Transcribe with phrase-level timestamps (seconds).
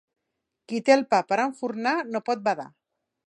[0.71, 2.67] Qui té el pa per enfornar no pot badar.